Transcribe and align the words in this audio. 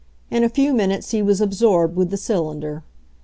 In 0.31 0.43
a 0.43 0.49
few 0.49 0.73
minutes 0.73 1.11
he 1.11 1.21
was 1.21 1.43
alv 1.43 1.51
sorbed 1.53 1.93
with 1.95 2.09
the 2.09 2.17
cylinder. 2.17 2.81